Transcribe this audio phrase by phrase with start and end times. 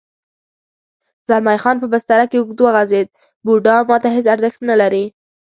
[1.27, 3.07] زلمی خان په بستره کې اوږد وغځېد:
[3.45, 5.05] بوډا ما ته هېڅ ارزښت نه لري.